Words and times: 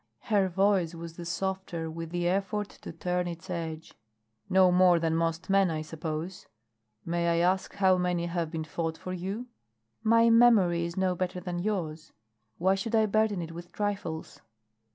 Her 0.33 0.49
voice 0.49 0.95
was 0.95 1.15
the 1.15 1.25
softer 1.27 1.87
with 1.87 2.09
the 2.09 2.27
effort 2.27 2.69
to 2.69 2.91
turn 2.91 3.27
its 3.27 3.51
edge. 3.51 3.93
"No 4.49 4.71
more 4.71 4.97
than 4.97 5.15
most 5.15 5.47
men, 5.47 5.69
I 5.69 5.83
suppose. 5.83 6.47
May 7.05 7.29
I 7.29 7.47
ask 7.47 7.75
how 7.75 7.97
many 7.99 8.25
have 8.25 8.49
been 8.49 8.63
fought 8.63 8.97
for 8.97 9.13
you?" 9.13 9.45
"My 10.01 10.31
memory 10.31 10.85
is 10.85 10.97
no 10.97 11.13
better 11.13 11.39
than 11.39 11.59
yours. 11.59 12.13
Why 12.57 12.73
should 12.73 12.95
I 12.95 13.05
burden 13.05 13.43
it 13.43 13.51
with 13.51 13.71
trifles?" 13.71 14.41